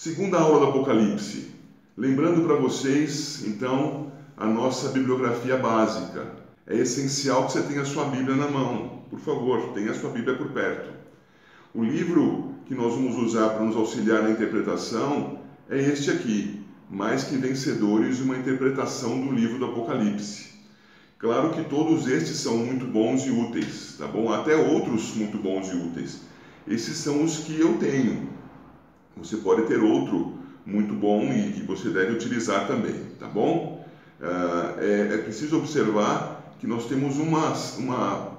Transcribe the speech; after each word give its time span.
Segunda 0.00 0.38
aula 0.38 0.60
do 0.60 0.66
Apocalipse. 0.66 1.48
Lembrando 1.96 2.46
para 2.46 2.54
vocês, 2.54 3.42
então, 3.44 4.12
a 4.36 4.46
nossa 4.46 4.90
bibliografia 4.90 5.56
básica. 5.56 6.36
É 6.68 6.76
essencial 6.76 7.46
que 7.46 7.52
você 7.54 7.62
tenha 7.62 7.82
a 7.82 7.84
sua 7.84 8.04
Bíblia 8.04 8.36
na 8.36 8.46
mão. 8.46 9.02
Por 9.10 9.18
favor, 9.18 9.72
tenha 9.72 9.90
a 9.90 9.94
sua 9.94 10.10
Bíblia 10.10 10.36
por 10.36 10.52
perto. 10.52 10.88
O 11.74 11.82
livro 11.82 12.54
que 12.66 12.76
nós 12.76 12.94
vamos 12.94 13.16
usar 13.16 13.48
para 13.48 13.64
nos 13.64 13.74
auxiliar 13.74 14.22
na 14.22 14.30
interpretação 14.30 15.40
é 15.68 15.76
este 15.76 16.12
aqui, 16.12 16.64
Mais 16.88 17.24
que 17.24 17.36
Vencedores, 17.36 18.20
uma 18.20 18.38
interpretação 18.38 19.20
do 19.20 19.32
livro 19.32 19.58
do 19.58 19.64
Apocalipse. 19.64 20.50
Claro 21.18 21.50
que 21.50 21.64
todos 21.64 22.06
estes 22.06 22.36
são 22.36 22.56
muito 22.56 22.86
bons 22.86 23.26
e 23.26 23.32
úteis, 23.32 23.96
tá 23.98 24.06
bom? 24.06 24.32
Até 24.32 24.54
outros 24.54 25.16
muito 25.16 25.38
bons 25.38 25.66
e 25.72 25.74
úteis. 25.74 26.20
Esses 26.68 26.98
são 26.98 27.24
os 27.24 27.38
que 27.38 27.58
eu 27.58 27.78
tenho. 27.78 28.37
Você 29.18 29.36
pode 29.38 29.62
ter 29.62 29.80
outro 29.80 30.38
muito 30.64 30.94
bom 30.94 31.22
e 31.32 31.52
que 31.52 31.62
você 31.62 31.88
deve 31.88 32.12
utilizar 32.12 32.66
também, 32.66 32.94
tá 33.18 33.26
bom? 33.26 33.84
Uh, 34.20 34.80
é, 34.80 35.14
é, 35.14 35.18
preciso 35.18 35.58
observar 35.58 36.54
que 36.58 36.66
nós 36.66 36.86
temos 36.86 37.16
uma, 37.18 37.52
uma 37.78 38.38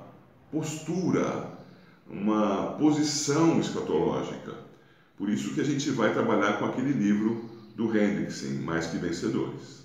postura, 0.51 1.51
uma 2.09 2.75
posição 2.77 3.59
escatológica. 3.59 4.53
Por 5.17 5.29
isso 5.29 5.53
que 5.53 5.61
a 5.61 5.65
gente 5.65 5.89
vai 5.91 6.13
trabalhar 6.13 6.59
com 6.59 6.65
aquele 6.65 6.91
livro 6.91 7.49
do 7.75 7.85
Hendrickson, 7.97 8.61
Mais 8.63 8.87
que 8.87 8.97
Vencedores. 8.97 9.83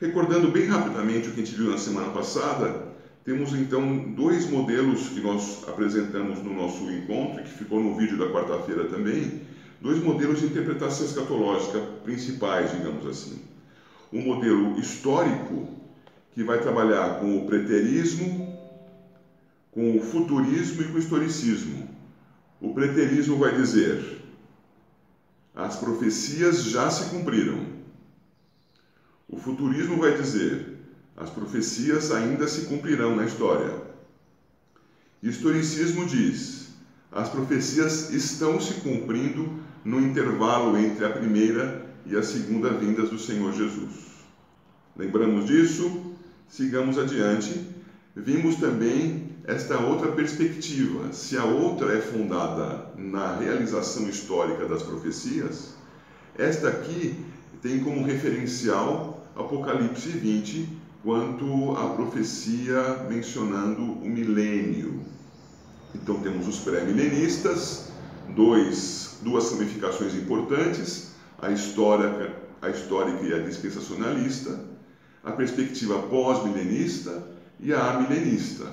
Recordando 0.00 0.50
bem 0.50 0.66
rapidamente 0.66 1.28
o 1.28 1.32
que 1.32 1.40
a 1.40 1.44
gente 1.44 1.56
viu 1.56 1.70
na 1.70 1.78
semana 1.78 2.10
passada, 2.10 2.94
temos 3.24 3.52
então 3.54 4.12
dois 4.14 4.48
modelos 4.48 5.08
que 5.08 5.20
nós 5.20 5.64
apresentamos 5.66 6.42
no 6.42 6.54
nosso 6.54 6.88
encontro, 6.90 7.42
que 7.42 7.50
ficou 7.50 7.82
no 7.82 7.96
vídeo 7.96 8.16
da 8.16 8.28
quarta-feira 8.28 8.84
também, 8.84 9.42
dois 9.86 10.02
modelos 10.02 10.40
de 10.40 10.46
interpretação 10.46 11.06
escatológica 11.06 11.78
principais, 12.02 12.72
digamos 12.72 13.06
assim. 13.06 13.40
Um 14.12 14.20
modelo 14.20 14.76
histórico, 14.80 15.68
que 16.32 16.42
vai 16.42 16.60
trabalhar 16.60 17.20
com 17.20 17.38
o 17.38 17.46
preterismo, 17.46 18.52
com 19.70 19.96
o 19.96 20.00
futurismo 20.00 20.82
e 20.82 20.88
com 20.88 20.94
o 20.94 20.98
historicismo. 20.98 21.88
O 22.60 22.74
preterismo 22.74 23.38
vai 23.38 23.54
dizer: 23.54 24.22
as 25.54 25.76
profecias 25.76 26.64
já 26.64 26.90
se 26.90 27.04
cumpriram. 27.10 27.64
O 29.28 29.36
futurismo 29.36 29.98
vai 29.98 30.16
dizer: 30.16 30.78
as 31.16 31.30
profecias 31.30 32.10
ainda 32.10 32.48
se 32.48 32.62
cumprirão 32.62 33.14
na 33.14 33.24
história. 33.24 33.72
Historicismo 35.22 36.04
diz: 36.06 36.70
as 37.12 37.28
profecias 37.28 38.10
estão 38.10 38.60
se 38.60 38.74
cumprindo 38.80 39.64
no 39.86 40.00
intervalo 40.00 40.76
entre 40.76 41.04
a 41.04 41.10
primeira 41.10 41.86
e 42.04 42.16
a 42.16 42.22
segunda 42.22 42.70
vindas 42.70 43.08
do 43.08 43.18
Senhor 43.20 43.52
Jesus. 43.52 44.16
Lembramos 44.96 45.46
disso? 45.46 46.16
Sigamos 46.48 46.98
adiante. 46.98 47.64
Vimos 48.16 48.56
também 48.56 49.28
esta 49.44 49.78
outra 49.78 50.10
perspectiva. 50.10 51.12
Se 51.12 51.36
a 51.36 51.44
outra 51.44 51.96
é 51.96 52.00
fundada 52.00 52.90
na 52.98 53.36
realização 53.36 54.08
histórica 54.08 54.66
das 54.66 54.82
profecias, 54.82 55.76
esta 56.36 56.66
aqui 56.66 57.24
tem 57.62 57.78
como 57.78 58.04
referencial 58.04 59.24
Apocalipse 59.36 60.08
20, 60.08 60.68
quanto 61.04 61.76
à 61.76 61.90
profecia 61.90 63.06
mencionando 63.08 63.82
o 63.82 64.08
milênio. 64.08 65.00
Então 65.94 66.18
temos 66.20 66.48
os 66.48 66.58
pré-milenistas, 66.58 67.92
dois 68.34 69.06
duas 69.22 69.50
ramificações 69.52 70.14
importantes, 70.14 71.10
a, 71.38 71.50
história, 71.50 72.34
a 72.60 72.70
histórica 72.70 73.24
e 73.24 73.34
a 73.34 73.38
dispensacionalista, 73.38 74.60
a 75.24 75.32
perspectiva 75.32 75.98
pós-milenista 76.02 77.22
e 77.60 77.72
a 77.72 77.94
amilenista. 77.94 78.66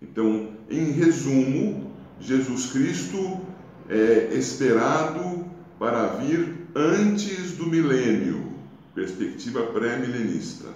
Então, 0.00 0.50
em 0.70 0.92
resumo, 0.92 1.92
Jesus 2.20 2.66
Cristo 2.66 3.40
é 3.88 4.34
esperado 4.34 5.46
para 5.78 6.06
vir 6.18 6.68
antes 6.74 7.52
do 7.52 7.66
milênio, 7.66 8.52
perspectiva 8.94 9.62
pré-milenista. 9.62 10.68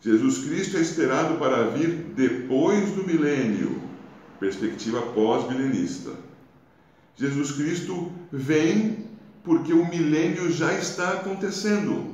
Jesus 0.00 0.38
Cristo 0.38 0.76
é 0.76 0.80
esperado 0.80 1.38
para 1.38 1.68
vir 1.68 2.12
depois 2.16 2.90
do 2.90 3.04
milênio, 3.04 3.80
perspectiva 4.40 5.00
pós-milenista. 5.00 6.10
Jesus 7.16 7.52
Cristo 7.52 8.10
vem 8.32 9.06
porque 9.44 9.72
o 9.72 9.88
milênio 9.88 10.50
já 10.50 10.72
está 10.74 11.10
acontecendo. 11.10 12.12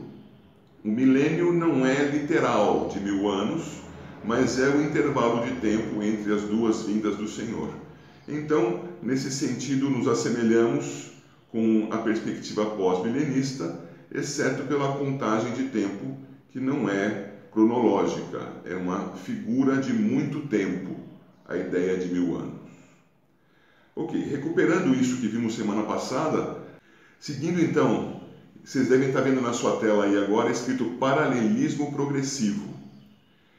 O 0.85 0.89
milênio 0.89 1.53
não 1.53 1.87
é 1.87 2.05
literal 2.05 2.89
de 2.89 3.01
mil 3.01 3.29
anos, 3.29 3.81
mas 4.25 4.59
é 4.59 4.69
o 4.69 4.83
intervalo 4.83 5.45
de 5.45 5.53
tempo 5.61 6.03
entre 6.03 6.33
as 6.33 6.43
duas 6.43 6.83
vindas 6.83 7.17
do 7.17 7.29
Senhor. 7.29 7.71
Então, 8.27 8.85
nesse 9.03 9.31
sentido, 9.31 9.89
nos 9.89 10.09
assemelhamos 10.09 11.13
com 11.51 11.89
a 11.91 11.99
perspectiva 11.99 12.67
pós-milenista, 12.67 13.81
exceto 14.13 14.65
pela 14.65 14.97
contagem 14.97 15.53
de 15.53 15.65
tempo, 15.65 16.17
que 16.51 16.61
não 16.61 16.89
é 16.89 17.33
cronológica, 17.51 18.53
é 18.65 18.75
uma 18.75 19.13
figura 19.17 19.77
de 19.79 19.93
muito 19.93 20.47
tempo, 20.49 20.97
a 21.47 21.57
ideia 21.57 21.97
de 21.97 22.13
mil 22.13 22.37
anos. 22.37 22.58
Ok, 23.99 24.17
recuperando 24.31 24.95
isso 24.95 25.17
que 25.17 25.27
vimos 25.27 25.57
semana 25.57 25.83
passada, 25.83 26.59
seguindo 27.19 27.61
então, 27.61 28.21
vocês 28.65 28.89
devem 28.89 29.09
estar 29.09 29.23
vendo 29.23 29.41
na 29.41 29.53
sua 29.53 29.81
tela 29.81 30.05
aí 30.05 30.17
agora 30.17 30.53
escrito 30.53 30.85
paralelismo 31.01 31.91
progressivo. 31.91 32.77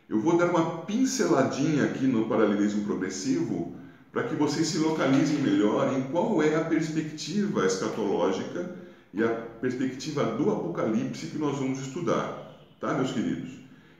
Eu 0.08 0.22
vou 0.22 0.38
dar 0.38 0.50
uma 0.50 0.84
pinceladinha 0.84 1.84
aqui 1.84 2.08
no 2.08 2.30
paralelismo 2.30 2.86
progressivo 2.86 3.76
para 4.14 4.24
que 4.30 4.36
vocês 4.36 4.68
se 4.68 4.78
localizem 4.78 5.40
melhor 5.40 5.94
em 5.94 6.04
qual 6.04 6.42
é 6.42 6.56
a 6.56 6.64
perspectiva 6.64 7.66
escatológica 7.66 8.74
e 9.14 9.22
a 9.22 9.28
perspectiva 9.28 10.24
do 10.24 10.50
Apocalipse 10.52 11.28
que 11.28 11.38
nós 11.38 11.58
vamos 11.58 11.82
estudar, 11.82 12.64
tá, 12.80 12.94
meus 12.94 13.12
queridos? 13.12 13.50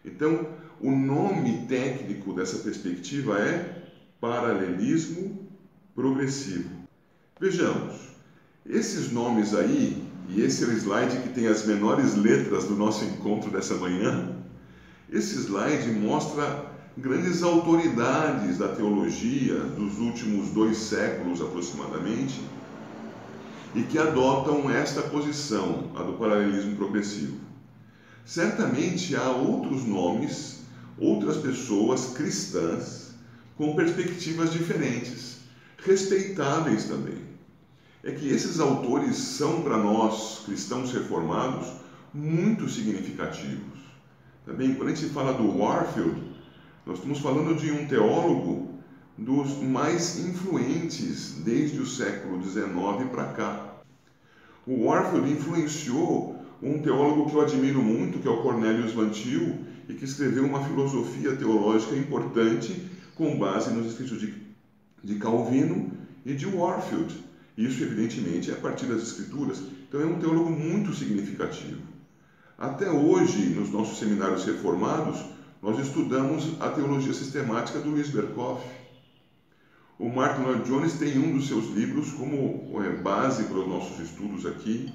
Então, 0.06 0.48
o 0.80 0.90
nome 0.90 1.66
técnico 1.68 2.32
dessa 2.32 2.60
perspectiva 2.60 3.38
é 3.40 3.90
paralelismo 4.22 5.49
progressivo. 6.00 6.70
Vejamos, 7.42 7.94
esses 8.66 9.12
nomes 9.12 9.54
aí, 9.54 10.02
e 10.30 10.42
esse 10.42 10.64
é 10.64 10.68
o 10.68 10.72
slide 10.72 11.18
que 11.18 11.34
tem 11.34 11.48
as 11.48 11.66
menores 11.66 12.16
letras 12.16 12.64
do 12.64 12.76
nosso 12.76 13.04
encontro 13.04 13.52
dessa 13.52 13.76
manhã, 13.76 14.34
esse 15.12 15.36
slide 15.36 15.92
mostra 15.92 16.68
grandes 16.98 17.44
autoridades 17.44 18.58
da 18.58 18.70
teologia 18.70 19.56
dos 19.56 20.00
últimos 20.00 20.52
dois 20.52 20.78
séculos 20.78 21.42
aproximadamente 21.42 22.40
e 23.76 23.82
que 23.84 23.98
adotam 23.98 24.72
esta 24.72 25.02
posição, 25.02 25.92
a 25.98 26.04
do 26.04 26.14
paralelismo 26.14 26.78
progressivo. 26.78 27.36
Certamente 28.26 29.18
há 29.18 29.32
outros 29.32 29.84
nomes, 29.84 30.62
outras 30.98 31.36
pessoas 31.36 32.14
cristãs 32.16 33.10
com 33.58 33.76
perspectivas 33.76 34.54
diferentes 34.54 35.39
respeitáveis 35.84 36.86
também. 36.86 37.30
É 38.04 38.12
que 38.12 38.30
esses 38.30 38.60
autores 38.60 39.18
são 39.18 39.62
para 39.62 39.78
nós, 39.78 40.44
cristãos 40.46 40.92
reformados, 40.92 41.68
muito 42.14 42.70
significativos. 42.70 43.80
Também, 44.46 44.74
quando 44.74 44.90
a 44.90 44.96
gente 44.96 45.14
fala 45.14 45.34
do 45.34 45.58
Warfield, 45.58 46.22
nós 46.86 46.98
estamos 46.98 47.20
falando 47.20 47.56
de 47.56 47.72
um 47.72 47.86
teólogo 47.88 48.80
dos 49.18 49.62
mais 49.62 50.18
influentes 50.18 51.36
desde 51.44 51.80
o 51.80 51.86
século 51.86 52.42
XIX 52.42 53.10
para 53.12 53.26
cá. 53.34 53.82
O 54.66 54.86
Warfield 54.86 55.32
influenciou 55.32 56.40
um 56.64 56.80
teólogo 56.80 57.30
que 57.30 57.36
eu 57.36 57.42
admiro 57.42 57.82
muito, 57.82 58.20
que 58.20 58.28
é 58.28 58.32
o 58.32 58.42
Cornelius 58.42 58.94
Van 58.94 59.10
Til, 59.10 59.60
e 59.88 59.94
que 59.94 60.06
escreveu 60.06 60.46
uma 60.46 60.64
filosofia 60.64 61.36
teológica 61.36 61.96
importante 61.96 62.90
com 63.16 63.38
base 63.38 63.72
nos 63.72 63.88
escritos 63.88 64.20
de 64.20 64.49
de 65.04 65.16
Calvino 65.16 65.92
e 66.26 66.34
de 66.34 66.46
Warfield. 66.46 67.16
Isso, 67.58 67.84
evidentemente, 67.84 68.52
é 68.52 68.54
a 68.54 68.58
partir 68.58 68.86
das 68.86 69.02
Escrituras. 69.04 69.62
Então, 69.88 70.02
é 70.02 70.06
um 70.06 70.20
teólogo 70.20 70.50
muito 70.50 70.94
significativo. 70.94 71.82
Até 72.58 72.90
hoje, 72.90 73.50
nos 73.50 73.70
nossos 73.70 74.00
seminários 74.00 74.46
reformados, 74.46 75.24
nós 75.62 75.80
estudamos 75.80 76.56
a 76.60 76.70
teologia 76.70 77.14
sistemática 77.14 77.80
do 77.80 77.90
Luiz 77.90 78.10
Berkoff. 78.10 78.66
O 79.98 80.08
Martin 80.08 80.44
Lloyd 80.44 80.64
Jones 80.64 80.94
tem 80.94 81.18
um 81.20 81.36
dos 81.36 81.48
seus 81.48 81.74
livros 81.76 82.12
como 82.12 82.82
é, 82.82 82.90
base 83.02 83.44
para 83.44 83.60
os 83.60 83.68
nossos 83.68 84.00
estudos 84.00 84.46
aqui. 84.46 84.94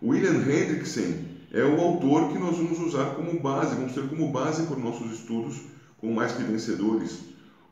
William 0.00 0.40
Hendrickson 0.42 1.24
é 1.52 1.64
o 1.64 1.80
autor 1.80 2.28
que 2.28 2.38
nós 2.38 2.56
vamos 2.56 2.78
usar 2.78 3.16
como 3.16 3.40
base, 3.40 3.74
vamos 3.74 3.92
ter 3.92 4.08
como 4.08 4.30
base 4.30 4.62
para 4.64 4.76
os 4.76 4.84
nossos 4.84 5.12
estudos 5.12 5.56
com 5.98 6.12
mais 6.12 6.30
que 6.32 6.44
vencedores. 6.44 7.20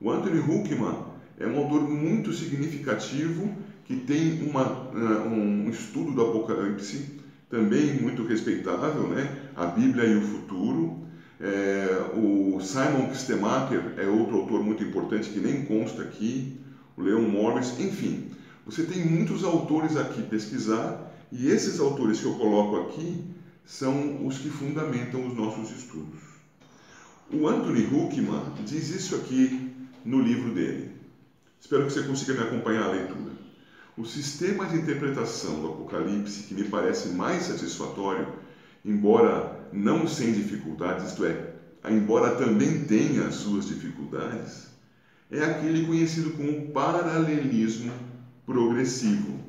O 0.01 0.11
Anthony 0.11 0.41
Huckman 0.41 0.97
é 1.39 1.47
um 1.47 1.59
autor 1.59 1.89
muito 1.89 2.33
significativo 2.33 3.51
que 3.85 3.97
tem 3.97 4.43
uma, 4.43 4.91
uh, 4.91 5.29
um 5.29 5.69
estudo 5.69 6.13
do 6.13 6.23
Apocalipse 6.23 7.17
também 7.49 7.95
muito 8.01 8.25
respeitável, 8.25 9.07
né? 9.09 9.51
A 9.55 9.67
Bíblia 9.67 10.05
e 10.07 10.17
o 10.17 10.23
Futuro. 10.23 11.07
É, 11.39 12.13
o 12.15 12.59
Simon 12.61 13.11
Kistemacher 13.11 13.95
é 13.99 14.07
outro 14.07 14.39
autor 14.39 14.65
muito 14.65 14.83
importante 14.83 15.29
que 15.29 15.39
nem 15.39 15.67
consta 15.67 16.03
aqui, 16.03 16.59
o 16.97 17.03
Leon 17.03 17.29
Morris, 17.29 17.79
enfim. 17.79 18.31
Você 18.65 18.85
tem 18.85 19.05
muitos 19.05 19.45
autores 19.45 19.97
aqui 19.97 20.23
pesquisar 20.23 21.13
e 21.31 21.49
esses 21.49 21.79
autores 21.79 22.21
que 22.21 22.27
eu 22.27 22.35
coloco 22.35 22.77
aqui 22.77 23.23
são 23.65 24.27
os 24.27 24.39
que 24.39 24.49
fundamentam 24.49 25.27
os 25.27 25.37
nossos 25.37 25.71
estudos. 25.71 26.21
O 27.33 27.47
Anthony 27.47 27.85
Huckman 27.85 28.43
diz 28.65 28.89
isso 28.89 29.15
aqui 29.17 29.73
no 30.05 30.21
livro 30.21 30.53
dele. 30.53 30.96
Espero 31.61 31.87
que 31.87 31.93
você 31.93 32.03
consiga 32.03 32.35
me 32.35 32.41
acompanhar 32.41 32.85
a 32.85 32.93
leitura. 32.93 33.33
O 33.97 34.05
sistema 34.05 34.67
de 34.67 34.77
interpretação 34.77 35.61
do 35.61 35.69
Apocalipse 35.69 36.45
que 36.45 36.55
me 36.55 36.65
parece 36.65 37.09
mais 37.09 37.45
satisfatório, 37.45 38.29
embora 38.85 39.69
não 39.73 40.07
sem 40.07 40.33
dificuldades, 40.33 41.09
isto 41.09 41.25
é, 41.25 41.51
embora 41.91 42.37
também 42.37 42.85
tenha 42.85 43.31
suas 43.31 43.67
dificuldades, 43.67 44.67
é 45.31 45.43
aquele 45.43 45.87
conhecido 45.87 46.33
como 46.33 46.69
paralelismo 46.73 47.93
progressivo, 48.45 49.41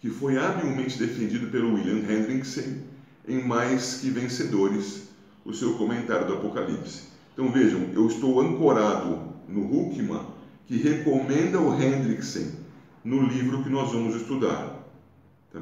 que 0.00 0.08
foi 0.08 0.38
habilmente 0.38 0.98
defendido 0.98 1.50
pelo 1.50 1.74
William 1.74 1.98
Hendrickson 1.98 2.78
em 3.26 3.42
Mais 3.42 3.94
que 3.94 4.08
Vencedores, 4.08 5.02
o 5.44 5.52
seu 5.52 5.74
comentário 5.74 6.26
do 6.26 6.34
Apocalipse. 6.34 7.02
Então 7.32 7.50
vejam, 7.50 7.90
eu 7.92 8.06
estou 8.06 8.40
ancorado 8.40 9.34
no 9.48 9.64
Huckman, 9.64 10.35
que 10.66 10.76
recomenda 10.76 11.60
o 11.60 11.80
Hendrickson 11.80 12.50
no 13.04 13.22
livro 13.22 13.62
que 13.62 13.70
nós 13.70 13.92
vamos 13.92 14.16
estudar. 14.16 14.84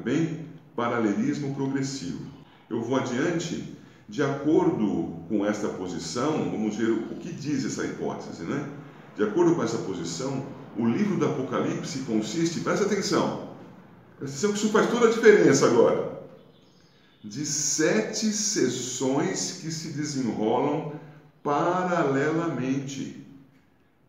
Bem? 0.03 0.45
Paralelismo 0.75 1.55
progressivo. 1.55 2.25
Eu 2.69 2.81
vou 2.81 2.97
adiante, 2.97 3.77
de 4.09 4.23
acordo 4.23 5.15
com 5.29 5.45
esta 5.45 5.69
posição, 5.69 6.49
vamos 6.51 6.75
ver 6.75 6.91
o 6.91 7.15
que 7.15 7.31
diz 7.31 7.63
essa 7.63 7.85
hipótese, 7.85 8.43
né? 8.43 8.67
De 9.15 9.23
acordo 9.23 9.55
com 9.55 9.63
essa 9.63 9.77
posição, 9.77 10.45
o 10.77 10.85
livro 10.85 11.17
do 11.17 11.25
Apocalipse 11.25 11.99
consiste, 11.99 12.59
presta 12.59 12.85
atenção, 12.85 13.49
presta 14.17 14.35
atenção 14.35 14.51
que 14.51 14.57
isso 14.57 14.69
faz 14.69 14.89
toda 14.89 15.07
a 15.07 15.11
diferença 15.11 15.67
agora, 15.67 16.19
de 17.23 17.45
sete 17.45 18.31
sessões 18.31 19.59
que 19.61 19.71
se 19.71 19.93
desenrolam 19.93 20.93
paralelamente, 21.41 23.24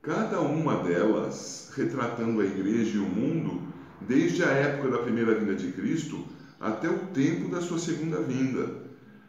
cada 0.07 0.41
uma 0.41 0.85
delas 0.85 1.73
retratando 1.75 2.41
a 2.41 2.45
igreja 2.45 2.97
e 2.97 2.99
o 2.99 3.09
mundo 3.09 3.61
desde 4.01 4.45
a 4.45 4.51
época 4.51 4.89
da 4.89 4.99
primeira 4.99 5.35
vinda 5.35 5.57
de 5.57 5.73
Cristo 5.73 6.25
até 6.61 6.89
o 6.89 7.09
tempo 7.09 7.49
da 7.49 7.61
sua 7.61 7.81
segunda 7.81 8.21
vinda. 8.23 8.87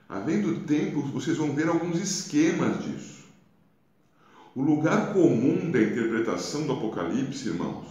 Havendo 0.08 0.62
tempo, 0.68 1.02
vocês 1.02 1.36
vão 1.36 1.52
ver 1.56 1.68
alguns 1.68 2.00
esquemas 2.00 2.84
disso. 2.84 3.26
O 4.54 4.62
lugar 4.62 5.14
comum 5.14 5.72
da 5.72 5.82
interpretação 5.82 6.68
do 6.68 6.74
Apocalipse, 6.74 7.48
irmãos, 7.48 7.88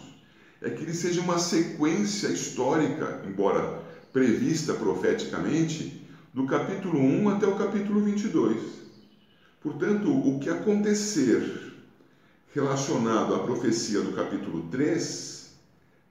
é 0.62 0.70
que 0.70 0.84
ele 0.84 0.94
seja 0.94 1.20
uma 1.20 1.38
sequência 1.38 2.28
histórica, 2.28 3.20
embora 3.26 3.82
prevista 4.12 4.72
profeticamente, 4.74 6.06
do 6.32 6.46
capítulo 6.46 7.00
1 7.00 7.28
até 7.30 7.46
o 7.48 7.56
capítulo 7.56 8.00
22. 8.00 8.60
Portanto, 9.60 10.08
o 10.08 10.38
que 10.38 10.48
acontecer 10.48 11.65
relacionado 12.54 13.34
à 13.34 13.40
profecia 13.40 14.00
do 14.00 14.12
capítulo 14.12 14.68
3 14.70 15.50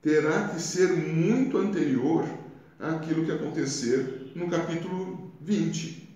terá 0.02 0.50
que 0.50 0.62
ser 0.62 0.90
muito 0.92 1.58
anterior 1.58 2.28
àquilo 2.80 3.26
que 3.26 3.32
acontecer 3.32 4.32
no 4.36 4.50
capítulo 4.50 5.32
20. 5.42 6.08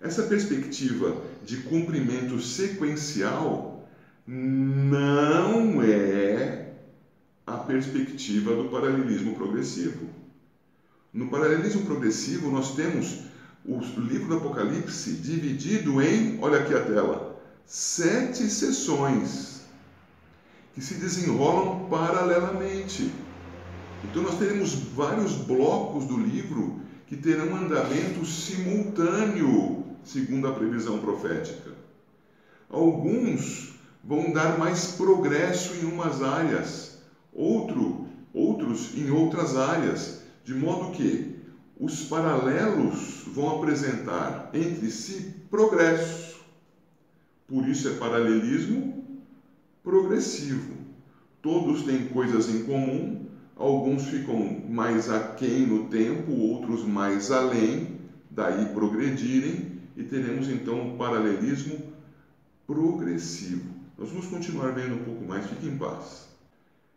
Essa 0.00 0.22
perspectiva 0.22 1.20
de 1.44 1.58
cumprimento 1.58 2.40
sequencial 2.40 3.88
não 4.26 5.82
é 5.82 6.70
a 7.46 7.56
perspectiva 7.56 8.54
do 8.54 8.68
paralelismo 8.68 9.34
progressivo. 9.34 10.08
No 11.12 11.28
paralelismo 11.28 11.84
progressivo, 11.84 12.50
nós 12.50 12.76
temos 12.76 13.24
o 13.64 13.80
livro 14.00 14.28
do 14.28 14.36
Apocalipse 14.36 15.10
dividido 15.14 16.00
em, 16.00 16.38
olha 16.40 16.60
aqui 16.60 16.72
a 16.72 16.84
tela, 16.84 17.29
sete 17.70 18.50
sessões 18.50 19.60
que 20.74 20.82
se 20.82 20.94
desenrolam 20.94 21.88
paralelamente. 21.88 23.12
Então, 24.02 24.24
nós 24.24 24.40
teremos 24.40 24.74
vários 24.74 25.34
blocos 25.34 26.04
do 26.04 26.18
livro 26.18 26.80
que 27.06 27.16
terão 27.16 27.54
andamento 27.54 28.26
simultâneo 28.26 29.84
segundo 30.02 30.48
a 30.48 30.52
previsão 30.52 30.98
profética. 30.98 31.70
Alguns 32.68 33.74
vão 34.02 34.32
dar 34.32 34.58
mais 34.58 34.86
progresso 34.86 35.74
em 35.74 35.84
umas 35.84 36.22
áreas, 36.24 36.98
outro, 37.32 38.08
outros 38.34 38.96
em 38.96 39.12
outras 39.12 39.56
áreas, 39.56 40.22
de 40.44 40.54
modo 40.54 40.90
que 40.90 41.36
os 41.78 42.02
paralelos 42.02 43.22
vão 43.28 43.58
apresentar 43.58 44.50
entre 44.52 44.90
si 44.90 45.36
progresso. 45.48 46.29
Por 47.50 47.68
isso 47.68 47.88
é 47.88 47.94
paralelismo 47.94 49.04
progressivo. 49.82 50.72
Todos 51.42 51.82
têm 51.82 52.06
coisas 52.06 52.48
em 52.48 52.62
comum, 52.62 53.26
alguns 53.56 54.04
ficam 54.04 54.62
mais 54.68 55.10
aquém 55.10 55.66
no 55.66 55.88
tempo, 55.88 56.30
outros 56.30 56.84
mais 56.84 57.32
além, 57.32 57.98
daí 58.30 58.66
progredirem, 58.66 59.80
e 59.96 60.04
teremos 60.04 60.48
então 60.48 60.80
um 60.80 60.96
paralelismo 60.96 61.82
progressivo. 62.68 63.68
Nós 63.98 64.10
vamos 64.10 64.26
continuar 64.26 64.70
vendo 64.70 64.94
um 64.94 65.04
pouco 65.04 65.24
mais, 65.24 65.44
fique 65.46 65.66
em 65.66 65.76
paz. 65.76 66.28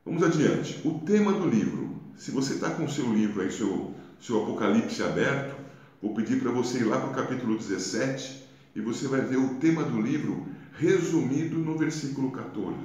Vamos 0.06 0.22
adiante. 0.22 0.80
O 0.88 1.00
tema 1.00 1.34
do 1.34 1.50
livro. 1.50 1.96
Se 2.16 2.30
você 2.30 2.54
está 2.54 2.70
com 2.70 2.86
o 2.86 2.92
seu 2.92 3.12
livro 3.12 3.42
aí, 3.42 3.52
seu, 3.52 3.92
seu 4.22 4.44
Apocalipse 4.44 5.02
aberto, 5.02 5.56
vou 6.00 6.14
pedir 6.14 6.40
para 6.40 6.52
você 6.52 6.78
ir 6.78 6.84
lá 6.84 7.00
para 7.00 7.10
o 7.10 7.14
capítulo 7.14 7.58
17 7.58 8.43
e 8.76 8.82
você 8.82 9.08
vai 9.08 9.22
ver 9.22 9.38
o 9.38 9.56
tema 9.56 9.84
do 9.84 10.02
livro 10.02 10.46
resumido 10.78 11.58
no 11.58 11.78
versículo 11.78 12.32
14. 12.32 12.78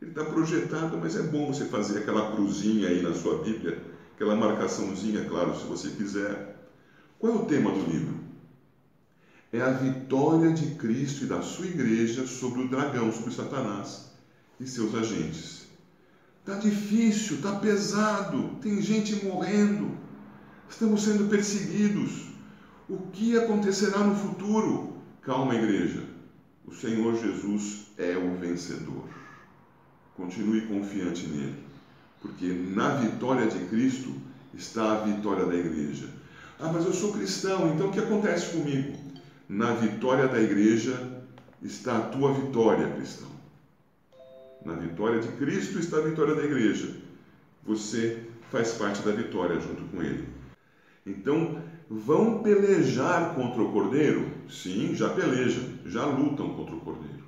Ele 0.00 0.10
está 0.10 0.24
projetado, 0.24 0.98
mas 0.98 1.16
é 1.16 1.22
bom 1.22 1.52
você 1.52 1.64
fazer 1.64 1.98
aquela 1.98 2.32
cruzinha 2.32 2.88
aí 2.88 3.02
na 3.02 3.14
sua 3.14 3.42
Bíblia, 3.42 3.82
aquela 4.14 4.36
marcaçãozinha, 4.36 5.24
claro, 5.24 5.58
se 5.58 5.66
você 5.66 5.90
quiser. 5.90 6.68
Qual 7.18 7.32
é 7.32 7.36
o 7.36 7.44
tema 7.46 7.70
do 7.70 7.90
livro? 7.90 8.26
é 9.52 9.62
a 9.62 9.70
vitória 9.70 10.52
de 10.52 10.74
Cristo 10.74 11.24
e 11.24 11.26
da 11.26 11.40
sua 11.40 11.66
igreja 11.66 12.26
sobre 12.26 12.62
o 12.62 12.68
dragão, 12.68 13.12
sobre 13.12 13.32
Satanás 13.32 14.06
e 14.60 14.66
seus 14.66 14.94
agentes. 14.94 15.66
Está 16.40 16.58
difícil, 16.58 17.36
está 17.36 17.56
pesado, 17.56 18.50
tem 18.60 18.80
gente 18.80 19.24
morrendo, 19.24 19.96
estamos 20.68 21.02
sendo 21.02 21.28
perseguidos. 21.28 22.26
O 22.88 22.98
que 23.12 23.36
acontecerá 23.36 23.98
no 23.98 24.14
futuro? 24.14 24.95
Calma, 25.26 25.56
igreja. 25.56 26.04
O 26.64 26.72
Senhor 26.72 27.20
Jesus 27.20 27.86
é 27.98 28.16
o 28.16 28.36
vencedor. 28.36 29.08
Continue 30.16 30.60
confiante 30.68 31.26
nele, 31.26 31.56
porque 32.22 32.46
na 32.46 32.94
vitória 32.94 33.48
de 33.48 33.58
Cristo 33.66 34.14
está 34.54 34.92
a 34.92 35.00
vitória 35.00 35.44
da 35.44 35.56
igreja. 35.56 36.08
Ah, 36.60 36.70
mas 36.72 36.86
eu 36.86 36.92
sou 36.92 37.12
cristão, 37.12 37.74
então 37.74 37.88
o 37.88 37.92
que 37.92 37.98
acontece 37.98 38.52
comigo? 38.52 38.96
Na 39.48 39.72
vitória 39.72 40.28
da 40.28 40.40
igreja 40.40 41.24
está 41.60 41.98
a 41.98 42.02
tua 42.02 42.32
vitória, 42.32 42.88
cristão. 42.92 43.28
Na 44.64 44.74
vitória 44.74 45.18
de 45.18 45.28
Cristo 45.32 45.80
está 45.80 45.96
a 45.96 46.02
vitória 46.02 46.36
da 46.36 46.44
igreja. 46.44 46.98
Você 47.64 48.22
faz 48.52 48.74
parte 48.74 49.02
da 49.02 49.10
vitória 49.10 49.58
junto 49.58 49.82
com 49.90 50.00
ele. 50.00 50.28
Então, 51.04 51.60
vão 51.88 52.42
pelejar 52.42 53.34
contra 53.34 53.62
o 53.62 53.72
cordeiro? 53.72 54.26
Sim, 54.48 54.94
já 54.94 55.08
pelejam, 55.10 55.64
já 55.84 56.04
lutam 56.04 56.50
contra 56.50 56.74
o 56.74 56.80
cordeiro. 56.80 57.24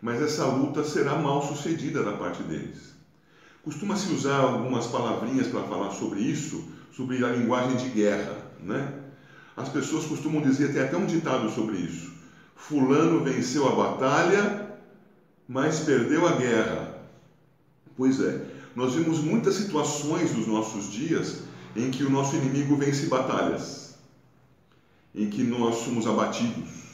Mas 0.00 0.20
essa 0.20 0.46
luta 0.46 0.84
será 0.84 1.18
mal 1.18 1.42
sucedida 1.42 2.02
da 2.02 2.12
parte 2.12 2.42
deles. 2.42 2.94
Costuma-se 3.62 4.12
usar 4.12 4.40
algumas 4.40 4.86
palavrinhas 4.86 5.48
para 5.48 5.64
falar 5.64 5.90
sobre 5.90 6.20
isso, 6.20 6.68
sobre 6.92 7.24
a 7.24 7.28
linguagem 7.28 7.76
de 7.76 7.88
guerra, 7.88 8.36
né? 8.60 8.92
As 9.56 9.68
pessoas 9.68 10.04
costumam 10.04 10.42
dizer, 10.42 10.72
tem 10.72 10.82
até 10.82 10.96
um 10.96 11.06
ditado 11.06 11.48
sobre 11.50 11.78
isso: 11.78 12.12
Fulano 12.54 13.22
venceu 13.22 13.66
a 13.66 13.74
batalha, 13.74 14.68
mas 15.48 15.80
perdeu 15.80 16.26
a 16.26 16.32
guerra. 16.32 16.94
Pois 17.96 18.20
é, 18.20 18.42
nós 18.74 18.94
vimos 18.94 19.20
muitas 19.20 19.54
situações 19.54 20.34
nos 20.34 20.46
nossos 20.46 20.90
dias 20.90 21.44
em 21.76 21.90
que 21.90 22.04
o 22.04 22.10
nosso 22.10 22.36
inimigo 22.36 22.76
vence 22.76 23.06
batalhas, 23.06 23.94
em 25.14 25.28
que 25.28 25.42
nós 25.42 25.76
somos 25.76 26.06
abatidos. 26.06 26.84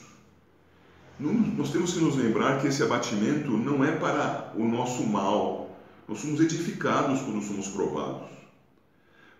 Nós 1.18 1.70
temos 1.70 1.92
que 1.92 2.00
nos 2.00 2.16
lembrar 2.16 2.60
que 2.60 2.68
esse 2.68 2.82
abatimento 2.82 3.50
não 3.50 3.84
é 3.84 3.92
para 3.92 4.52
o 4.56 4.66
nosso 4.66 5.06
mal, 5.06 5.76
Nós 6.08 6.18
somos 6.18 6.40
edificados 6.40 7.20
quando 7.20 7.40
somos 7.40 7.68
provados. 7.68 8.30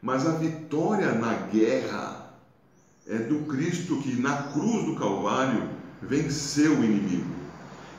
Mas 0.01 0.25
a 0.25 0.33
vitória 0.33 1.13
na 1.15 1.35
guerra 1.35 2.33
é 3.09 3.19
do 3.19 3.41
Cristo 3.41 3.97
que 4.01 4.15
na 4.21 4.45
cruz 4.53 4.85
do 4.85 4.95
Calvário 4.95 5.69
venceu 6.01 6.79
o 6.79 6.85
inimigo. 6.85 7.35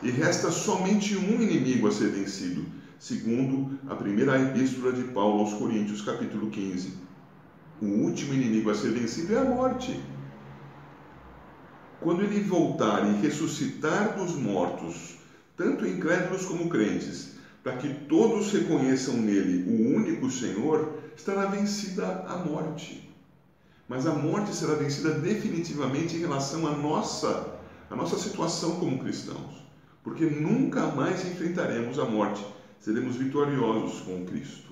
E 0.01 0.09
resta 0.09 0.49
somente 0.51 1.17
um 1.17 1.41
inimigo 1.41 1.87
a 1.87 1.91
ser 1.91 2.11
vencido, 2.11 2.65
segundo 2.97 3.77
a 3.89 3.95
primeira 3.95 4.41
epístola 4.41 4.93
de 4.93 5.03
Paulo 5.05 5.41
aos 5.41 5.53
Coríntios, 5.53 6.01
capítulo 6.01 6.49
15. 6.49 7.10
O 7.81 7.85
último 7.85 8.33
inimigo 8.33 8.69
a 8.69 8.75
ser 8.75 8.91
vencido 8.91 9.33
é 9.33 9.39
a 9.39 9.43
morte. 9.43 9.99
Quando 11.99 12.21
ele 12.21 12.41
voltar 12.41 13.07
e 13.07 13.21
ressuscitar 13.21 14.15
dos 14.15 14.35
mortos, 14.35 15.17
tanto 15.57 15.87
incrédulos 15.87 16.45
como 16.45 16.69
crentes, 16.69 17.31
para 17.63 17.77
que 17.77 17.89
todos 18.05 18.51
reconheçam 18.51 19.17
nele 19.17 19.67
o 19.67 19.95
único 19.95 20.29
Senhor, 20.29 20.93
estará 21.15 21.45
vencida 21.45 22.23
a 22.27 22.37
morte. 22.37 23.09
Mas 23.87 24.05
a 24.05 24.13
morte 24.13 24.53
será 24.53 24.75
vencida 24.75 25.11
definitivamente 25.11 26.15
em 26.15 26.19
relação 26.19 26.67
à 26.67 26.71
nossa, 26.71 27.59
à 27.89 27.95
nossa 27.95 28.17
situação 28.17 28.79
como 28.79 28.99
cristãos, 28.99 29.65
porque 30.03 30.25
nunca 30.25 30.87
mais 30.87 31.25
enfrentaremos 31.25 31.97
a 31.99 32.05
morte, 32.05 32.45
seremos 32.79 33.15
vitoriosos 33.15 34.01
com 34.01 34.25
Cristo. 34.25 34.71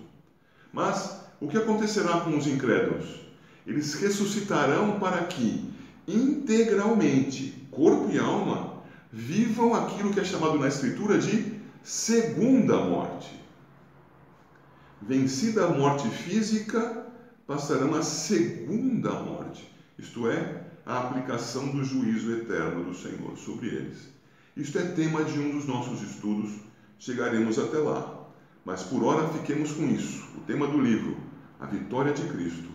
Mas 0.71 1.18
o 1.41 1.47
que 1.47 1.57
acontecerá 1.57 2.21
com 2.21 2.37
os 2.37 2.47
incrédulos? 2.47 3.21
Eles 3.65 3.93
ressuscitarão 3.93 4.99
para 4.99 5.23
que, 5.25 5.71
integralmente, 6.07 7.67
corpo 7.71 8.11
e 8.11 8.19
alma, 8.19 8.81
vivam 9.11 9.73
aquilo 9.73 10.11
que 10.11 10.19
é 10.19 10.23
chamado 10.23 10.57
na 10.59 10.67
Escritura 10.67 11.17
de 11.17 11.59
segunda 11.83 12.77
morte. 12.77 13.39
Vencida 15.01 15.65
a 15.65 15.69
morte 15.69 16.09
física, 16.09 17.05
passarão 17.47 17.95
à 17.95 18.01
segunda 18.01 19.11
morte, 19.11 19.73
isto 19.97 20.29
é, 20.29 20.63
a 20.85 20.99
aplicação 20.99 21.69
do 21.69 21.83
juízo 21.83 22.31
eterno 22.33 22.83
do 22.83 22.95
Senhor 22.95 23.37
sobre 23.37 23.67
eles. 23.67 24.09
Isto 24.57 24.77
é 24.79 24.83
tema 24.83 25.23
de 25.23 25.39
um 25.39 25.51
dos 25.51 25.65
nossos 25.65 26.01
estudos, 26.01 26.51
chegaremos 26.97 27.57
até 27.57 27.77
lá. 27.77 28.19
Mas 28.65 28.83
por 28.83 29.03
hora 29.03 29.27
fiquemos 29.29 29.71
com 29.71 29.87
isso. 29.87 30.23
O 30.35 30.41
tema 30.41 30.67
do 30.67 30.79
livro, 30.81 31.17
a 31.59 31.65
vitória 31.65 32.13
de 32.13 32.23
Cristo. 32.23 32.69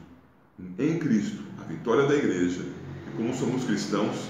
Em 0.79 0.99
Cristo, 0.99 1.43
a 1.59 1.65
vitória 1.65 2.07
da 2.07 2.15
igreja. 2.15 2.63
E 3.09 3.17
como 3.17 3.35
somos 3.35 3.65
cristãos, 3.65 4.29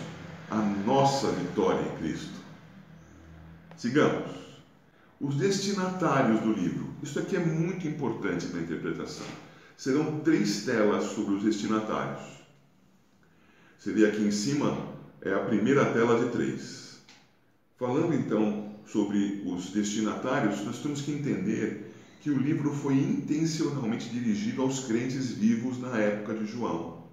a 0.51 0.57
nossa 0.57 1.31
vitória 1.33 1.83
em 1.83 1.97
Cristo. 1.99 2.41
Sigamos. 3.77 4.31
Os 5.21 5.37
destinatários 5.37 6.41
do 6.41 6.53
livro. 6.53 6.89
Isso 7.03 7.19
aqui 7.19 7.37
é 7.37 7.41
muito 7.41 7.87
importante 7.89 8.47
na 8.49 8.61
interpretação. 8.61 9.27
Serão 9.77 10.21
três 10.21 10.65
telas 10.65 11.05
sobre 11.05 11.35
os 11.35 11.43
destinatários. 11.43 12.23
Seria 13.79 14.09
aqui 14.09 14.23
em 14.23 14.31
cima, 14.31 14.95
é 15.21 15.33
a 15.35 15.41
primeira 15.41 15.85
tela 15.93 16.19
de 16.19 16.31
três. 16.31 17.03
Falando 17.77 18.15
então 18.15 18.73
sobre 18.87 19.43
os 19.45 19.71
destinatários, 19.71 20.65
nós 20.65 20.79
temos 20.79 21.03
que 21.03 21.13
entender 21.13 21.84
que 22.25 22.31
o 22.31 22.39
livro 22.39 22.73
foi 22.73 22.95
intencionalmente 22.95 24.09
dirigido 24.09 24.63
aos 24.63 24.87
crentes 24.87 25.33
vivos 25.33 25.79
na 25.79 25.99
época 25.99 26.33
de 26.33 26.47
João. 26.47 27.05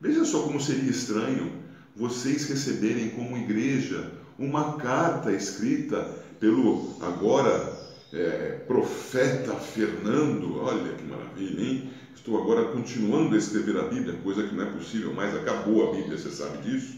Veja 0.00 0.24
só 0.24 0.44
como 0.44 0.58
seria 0.58 0.90
estranho 0.90 1.52
vocês 1.94 2.48
receberem 2.48 3.10
como 3.10 3.36
igreja 3.36 4.10
uma 4.38 4.78
carta 4.78 5.30
escrita 5.30 6.02
pelo 6.40 6.96
agora 7.02 7.78
é, 8.10 8.62
profeta 8.66 9.52
Fernando. 9.52 10.62
Olha 10.62 10.94
que 10.94 11.04
maravilha, 11.04 11.60
hein? 11.62 11.90
Estou 12.14 12.40
agora 12.40 12.72
continuando 12.72 13.34
a 13.34 13.38
escrever 13.38 13.76
a 13.76 13.82
Bíblia, 13.82 14.18
coisa 14.22 14.48
que 14.48 14.54
não 14.54 14.64
é 14.64 14.70
possível 14.70 15.12
mais, 15.12 15.36
acabou 15.36 15.90
a 15.90 15.94
Bíblia, 15.94 16.16
você 16.16 16.30
sabe 16.30 16.56
disso, 16.62 16.96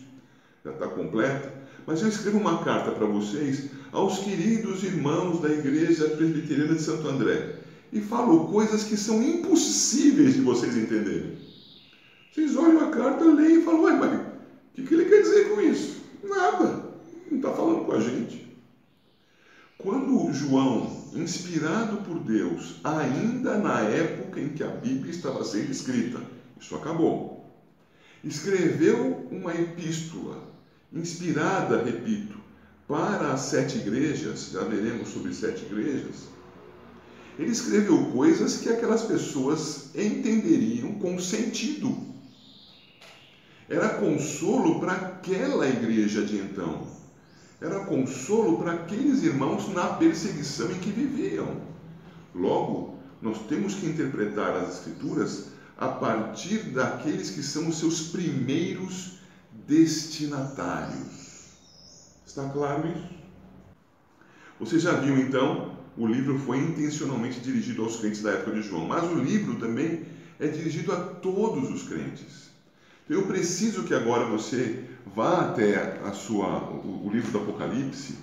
já 0.64 0.70
está 0.70 0.86
completa. 0.86 1.52
Mas 1.84 2.00
eu 2.00 2.08
escrevo 2.08 2.38
uma 2.38 2.62
carta 2.62 2.92
para 2.92 3.06
vocês, 3.06 3.70
aos 3.94 4.18
queridos 4.18 4.82
irmãos 4.82 5.40
da 5.40 5.48
Igreja 5.48 6.08
Presbiteriana 6.08 6.74
de 6.74 6.82
Santo 6.82 7.06
André, 7.06 7.60
e 7.92 8.00
falo 8.00 8.48
coisas 8.48 8.82
que 8.82 8.96
são 8.96 9.22
impossíveis 9.22 10.34
de 10.34 10.40
vocês 10.40 10.76
entenderem. 10.76 11.38
Vocês 12.32 12.56
olham 12.56 12.80
a 12.80 12.90
carta, 12.90 13.24
leem 13.24 13.60
e 13.60 13.62
falam, 13.62 13.82
ué, 13.84 13.92
mas 13.92 14.20
o 14.20 14.24
que, 14.74 14.82
que 14.82 14.94
ele 14.94 15.04
quer 15.04 15.22
dizer 15.22 15.48
com 15.48 15.60
isso? 15.60 16.02
Nada, 16.24 16.90
não 17.30 17.38
está 17.38 17.52
falando 17.52 17.84
com 17.84 17.92
a 17.92 18.00
gente. 18.00 18.52
Quando 19.78 20.32
João, 20.32 20.90
inspirado 21.14 21.98
por 21.98 22.18
Deus, 22.18 22.80
ainda 22.82 23.58
na 23.58 23.80
época 23.82 24.40
em 24.40 24.48
que 24.48 24.64
a 24.64 24.68
Bíblia 24.68 25.12
estava 25.12 25.44
sendo 25.44 25.70
escrita, 25.70 26.20
isso 26.60 26.74
acabou, 26.74 27.48
escreveu 28.24 29.28
uma 29.30 29.54
epístola, 29.54 30.42
inspirada, 30.92 31.84
repito, 31.84 32.43
para 32.86 33.32
as 33.32 33.40
sete 33.40 33.78
igrejas, 33.78 34.50
já 34.52 34.62
veremos 34.62 35.08
sobre 35.08 35.32
sete 35.32 35.64
igrejas, 35.64 36.28
ele 37.38 37.50
escreveu 37.50 38.10
coisas 38.12 38.58
que 38.58 38.68
aquelas 38.68 39.02
pessoas 39.02 39.90
entenderiam 39.94 40.92
com 40.94 41.18
sentido. 41.18 41.96
Era 43.68 43.88
consolo 43.90 44.78
para 44.78 44.92
aquela 44.92 45.68
igreja 45.68 46.24
de 46.24 46.36
então 46.36 46.94
era 47.64 47.80
consolo 47.80 48.58
para 48.58 48.72
aqueles 48.72 49.22
irmãos 49.22 49.72
na 49.72 49.86
perseguição 49.94 50.70
em 50.70 50.78
que 50.80 50.90
viviam. 50.90 51.62
Logo, 52.34 52.98
nós 53.22 53.38
temos 53.48 53.74
que 53.74 53.86
interpretar 53.86 54.54
as 54.56 54.74
Escrituras 54.74 55.46
a 55.78 55.88
partir 55.88 56.58
daqueles 56.70 57.30
que 57.30 57.42
são 57.42 57.68
os 57.68 57.78
seus 57.78 58.08
primeiros 58.08 59.18
destinatários. 59.66 61.23
Está 62.34 62.48
claro 62.48 62.88
isso? 62.88 63.14
Você 64.58 64.76
já 64.80 64.94
viu 64.94 65.16
então? 65.20 65.76
O 65.96 66.04
livro 66.04 66.36
foi 66.36 66.58
intencionalmente 66.58 67.38
dirigido 67.38 67.84
aos 67.84 67.98
crentes 67.98 68.22
da 68.22 68.32
época 68.32 68.50
de 68.50 68.62
João, 68.62 68.84
mas 68.86 69.04
o 69.04 69.14
livro 69.14 69.54
também 69.54 70.04
é 70.40 70.48
dirigido 70.48 70.90
a 70.90 70.96
todos 70.96 71.70
os 71.70 71.84
crentes. 71.84 72.50
Então, 73.04 73.18
eu 73.18 73.28
preciso 73.28 73.84
que 73.84 73.94
agora 73.94 74.24
você 74.24 74.82
vá 75.06 75.42
até 75.42 76.00
a 76.02 76.12
sua, 76.12 76.58
o, 76.70 77.06
o 77.06 77.10
livro 77.12 77.30
do 77.30 77.38
Apocalipse 77.38 78.16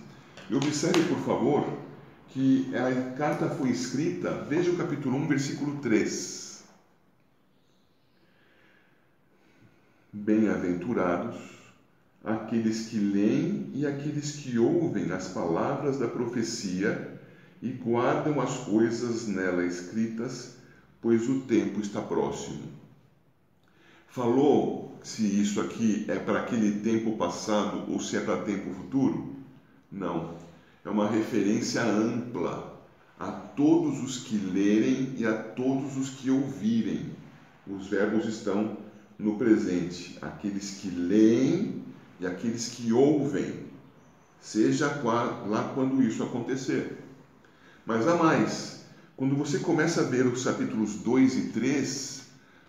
e 0.50 0.56
observe, 0.56 1.03
por 1.03 1.20
favor, 1.20 1.65
que 2.27 2.70
a 2.75 3.13
carta 3.15 3.48
foi 3.48 3.70
escrita, 3.70 4.46
veja 4.50 4.72
o 4.72 4.75
capítulo 4.75 5.15
1, 5.15 5.27
versículo 5.30 5.77
3. 5.77 6.65
Bem-aventurados 10.12 11.61
aqueles 12.24 12.88
que 12.88 12.98
leem 12.98 13.72
e 13.74 13.86
aqueles 13.86 14.32
que 14.34 14.60
ouvem 14.60 15.12
as 15.12 15.30
palavras 15.30 15.98
da 15.98 16.08
profecia 16.08 17.20
e 17.62 17.70
guardam 17.70 18.40
as 18.40 18.58
coisas 18.58 19.28
nela 19.28 19.66
escritas, 19.66 20.56
pois 21.01 21.28
o 21.30 21.42
tempo 21.42 21.80
está 21.80 22.01
próximo. 22.01 22.63
Falou 24.08 25.00
se 25.04 25.24
isso 25.24 25.62
aqui 25.62 26.06
é 26.08 26.20
para 26.20 26.42
aquele 26.42 26.82
tempo 26.82 27.18
passado 27.18 27.92
ou 27.92 28.00
se 28.00 28.18
é 28.18 28.20
para 28.20 28.44
tempo 28.44 28.74
futuro? 28.74 29.36
Não. 29.92 30.36
É 30.84 30.90
uma 30.90 31.10
referência 31.10 31.84
ampla 31.84 32.82
a 33.20 33.32
todos 33.32 34.01
os 34.01 34.24
que 34.24 34.36
lerem 34.36 35.13
e 35.18 35.25
a 35.25 35.34
todos 35.34 35.96
os 35.96 36.10
que 36.10 36.30
ouvirem. 36.30 37.12
Os 37.68 37.88
verbos 37.88 38.25
estão 38.25 38.78
no 39.18 39.38
presente. 39.38 40.18
Aqueles 40.22 40.72
que 40.82 40.90
leem 40.90 41.80
e 42.22 42.25
aqueles 42.25 42.70
que 42.70 42.94
ouvem, 42.94 43.66
seja 44.40 44.88
lá 45.04 45.72
quando 45.75 46.01
isso 46.01 46.24
acontecer. 46.24 46.98
Mas 47.86 48.08
há 48.08 48.16
mais. 48.16 48.86
Quando 49.18 49.36
você 49.36 49.60
começa 49.60 50.00
a 50.00 50.06
ver 50.06 50.25
os 50.25 50.46
capítulos 50.46 50.96
2 50.96 51.36
e 51.36 51.50
3, 51.50 52.22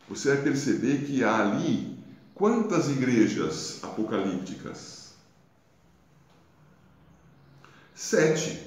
você 0.08 0.34
vai 0.34 0.42
perceber 0.42 1.04
que 1.04 1.22
há 1.22 1.38
ali 1.38 1.92
Quantas 2.34 2.88
igrejas 2.88 3.78
apocalípticas? 3.84 5.14
Sete. 7.94 8.66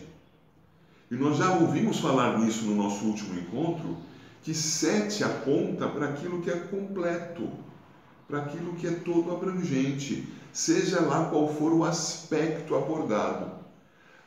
E 1.11 1.15
nós 1.15 1.37
já 1.37 1.51
ouvimos 1.51 1.99
falar 1.99 2.39
nisso 2.39 2.65
no 2.65 2.75
nosso 2.75 3.03
último 3.05 3.37
encontro, 3.37 3.97
que 4.43 4.53
sete 4.53 5.23
aponta 5.23 5.89
para 5.89 6.09
aquilo 6.09 6.41
que 6.41 6.49
é 6.49 6.55
completo, 6.55 7.49
para 8.27 8.43
aquilo 8.43 8.75
que 8.75 8.87
é 8.87 8.91
todo 8.91 9.31
abrangente, 9.31 10.25
seja 10.55 11.01
lá 11.01 11.29
qual 11.29 11.53
for 11.53 11.71
o 11.71 11.83
aspecto 11.83 12.73
abordado. 12.73 13.51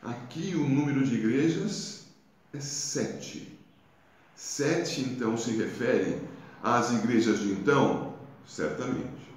Aqui 0.01 0.55
o 0.55 0.67
número 0.67 1.03
de 1.03 1.15
igrejas 1.15 2.05
é 2.53 2.59
sete. 2.61 3.59
Sete, 4.33 5.01
então, 5.01 5.35
se 5.35 5.51
refere 5.51 6.21
às 6.63 6.91
igrejas 6.93 7.39
de 7.39 7.51
então? 7.51 8.13
Certamente 8.47 9.29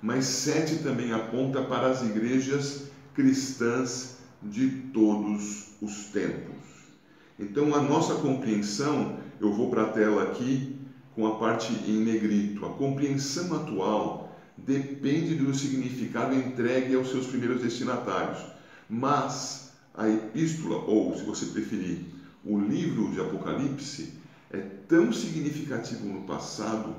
mas 0.00 0.24
sete 0.26 0.76
também 0.76 1.12
aponta 1.12 1.62
para 1.62 1.88
as 1.88 2.02
igrejas 2.02 2.84
cristãs 3.14 4.18
de 4.42 4.68
todos 4.92 5.70
os 5.82 6.04
tempos. 6.06 6.56
Então, 7.38 7.74
a 7.74 7.80
nossa 7.80 8.14
compreensão, 8.16 9.18
eu 9.40 9.52
vou 9.52 9.70
para 9.70 9.82
a 9.82 9.92
tela 9.92 10.24
aqui 10.24 10.76
com 11.14 11.26
a 11.26 11.36
parte 11.36 11.72
em 11.72 12.04
negrito. 12.04 12.64
A 12.64 12.70
compreensão 12.70 13.54
atual 13.54 14.27
depende 14.66 15.34
do 15.34 15.54
significado 15.54 16.34
entregue 16.34 16.94
aos 16.94 17.10
seus 17.10 17.26
primeiros 17.26 17.62
destinatários. 17.62 18.38
Mas 18.88 19.70
a 19.94 20.08
epístola, 20.08 20.76
ou 20.76 21.16
se 21.16 21.24
você 21.24 21.46
preferir, 21.46 22.00
o 22.44 22.58
livro 22.58 23.10
de 23.10 23.20
Apocalipse, 23.20 24.12
é 24.50 24.58
tão 24.58 25.12
significativo 25.12 26.06
no 26.06 26.22
passado 26.22 26.96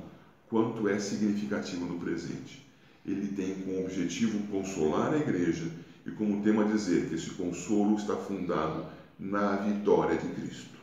quanto 0.48 0.88
é 0.88 1.00
significativo 1.00 1.86
no 1.86 2.00
presente. 2.00 2.66
Ele 3.06 3.28
tem 3.30 3.56
como 3.56 3.86
objetivo 3.86 4.40
consolar 4.48 5.14
a 5.14 5.18
igreja 5.18 5.72
e 6.06 6.12
como 6.12 6.44
tema 6.44 6.66
dizer 6.66 7.08
que 7.08 7.16
esse 7.16 7.32
consolo 7.32 7.96
está 7.96 8.16
fundado 8.16 8.86
na 9.18 9.56
vitória 9.58 10.18
de 10.18 10.28
Cristo. 10.30 10.78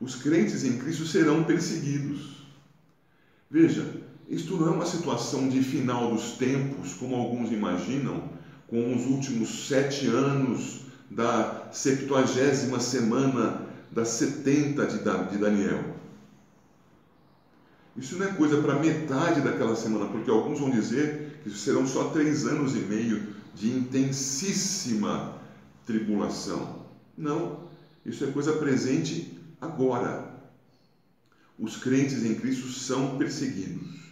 Os 0.00 0.16
crentes 0.16 0.64
em 0.64 0.78
Cristo 0.78 1.06
serão 1.06 1.44
perseguidos. 1.44 2.44
Veja, 3.50 4.05
isto 4.28 4.56
não 4.56 4.68
é 4.68 4.70
uma 4.70 4.86
situação 4.86 5.48
de 5.48 5.62
final 5.62 6.12
dos 6.12 6.32
tempos, 6.32 6.94
como 6.94 7.14
alguns 7.14 7.52
imaginam, 7.52 8.30
com 8.66 8.94
os 8.94 9.06
últimos 9.06 9.68
sete 9.68 10.06
anos 10.08 10.80
da 11.10 11.68
septuagésima 11.72 12.80
semana 12.80 13.66
das 13.90 14.08
setenta 14.08 14.86
de 14.86 14.98
Daniel. 15.38 15.96
Isso 17.96 18.18
não 18.18 18.26
é 18.26 18.32
coisa 18.32 18.60
para 18.60 18.78
metade 18.78 19.40
daquela 19.40 19.74
semana, 19.76 20.06
porque 20.06 20.30
alguns 20.30 20.58
vão 20.58 20.70
dizer 20.70 21.40
que 21.42 21.50
serão 21.50 21.86
só 21.86 22.10
três 22.10 22.44
anos 22.44 22.74
e 22.74 22.80
meio 22.80 23.34
de 23.54 23.70
intensíssima 23.70 25.34
tribulação. 25.86 26.84
Não, 27.16 27.60
isso 28.04 28.24
é 28.24 28.30
coisa 28.32 28.52
presente 28.52 29.38
agora. 29.60 30.30
Os 31.58 31.76
crentes 31.76 32.22
em 32.24 32.34
Cristo 32.34 32.68
são 32.68 33.16
perseguidos. 33.16 34.05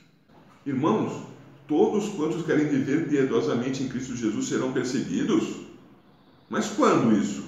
Irmãos, 0.67 1.27
todos 1.69 2.09
quantos 2.11 2.45
querem 2.45 2.69
viver 2.69 3.09
piedosamente 3.09 3.83
em 3.83 3.89
Cristo 3.89 4.17
Jesus 4.17 4.49
serão 4.49 4.73
perseguidos? 4.73 5.65
Mas 6.49 6.69
quando 6.69 7.17
isso? 7.17 7.45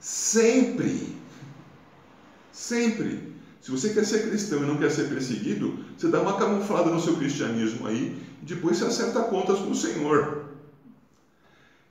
Sempre. 0.00 1.14
Sempre. 2.52 3.32
Se 3.60 3.70
você 3.70 3.90
quer 3.90 4.04
ser 4.04 4.28
cristão 4.28 4.62
e 4.62 4.66
não 4.66 4.76
quer 4.76 4.90
ser 4.90 5.08
perseguido, 5.08 5.78
você 5.96 6.08
dá 6.08 6.20
uma 6.20 6.36
camuflada 6.36 6.90
no 6.90 7.00
seu 7.00 7.16
cristianismo 7.16 7.86
aí 7.86 8.20
e 8.42 8.44
depois 8.44 8.76
você 8.76 8.86
acerta 8.86 9.22
contas 9.22 9.60
com 9.60 9.70
o 9.70 9.76
Senhor. 9.76 10.46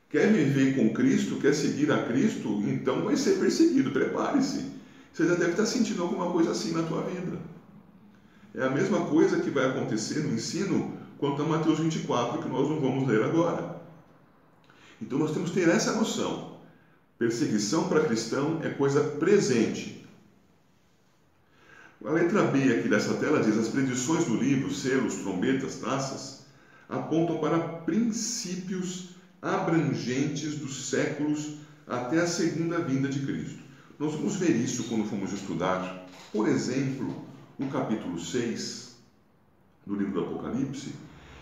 Quer 0.09 0.33
viver 0.33 0.75
com 0.75 0.93
Cristo, 0.93 1.37
quer 1.37 1.55
seguir 1.55 1.89
a 1.89 2.03
Cristo, 2.03 2.61
então 2.67 3.05
vai 3.05 3.15
ser 3.15 3.39
perseguido. 3.39 3.91
Prepare-se. 3.91 4.65
Você 5.13 5.25
já 5.25 5.35
deve 5.35 5.51
estar 5.51 5.65
sentindo 5.65 6.03
alguma 6.03 6.29
coisa 6.31 6.51
assim 6.51 6.73
na 6.73 6.83
tua 6.83 7.03
vida. 7.03 7.39
É 8.53 8.63
a 8.63 8.69
mesma 8.69 9.05
coisa 9.05 9.39
que 9.39 9.49
vai 9.49 9.65
acontecer 9.65 10.19
no 10.19 10.33
ensino 10.33 10.93
quanto 11.17 11.41
a 11.41 11.45
Mateus 11.45 11.79
24, 11.79 12.41
que 12.41 12.49
nós 12.49 12.67
não 12.67 12.79
vamos 12.79 13.07
ler 13.07 13.23
agora. 13.23 13.79
Então 15.01 15.17
nós 15.17 15.31
temos 15.31 15.51
que 15.51 15.59
ter 15.61 15.69
essa 15.69 15.93
noção. 15.93 16.57
Perseguição 17.17 17.87
para 17.87 18.03
cristão 18.03 18.59
é 18.61 18.69
coisa 18.69 19.01
presente. 19.01 20.05
A 22.03 22.11
letra 22.11 22.43
B 22.43 22.73
aqui 22.73 22.89
dessa 22.89 23.13
tela 23.13 23.39
diz: 23.41 23.57
as 23.57 23.69
predições 23.69 24.25
do 24.25 24.35
livro, 24.35 24.71
selos, 24.71 25.15
trombetas, 25.15 25.75
taças, 25.75 26.39
apontam 26.89 27.37
para 27.37 27.59
princípios 27.59 29.11
abrangentes 29.41 30.55
dos 30.55 30.89
séculos 30.89 31.53
até 31.87 32.19
a 32.19 32.27
segunda 32.27 32.79
vinda 32.79 33.07
de 33.07 33.19
Cristo. 33.19 33.61
Nós 33.97 34.13
vamos 34.13 34.35
ver 34.35 34.55
isso 34.55 34.85
quando 34.85 35.05
formos 35.05 35.31
estudar, 35.31 36.05
por 36.33 36.47
exemplo, 36.47 37.23
o 37.63 37.67
capítulo 37.67 38.19
6 38.19 38.95
do 39.85 39.95
livro 39.95 40.13
do 40.13 40.21
Apocalipse, 40.21 40.93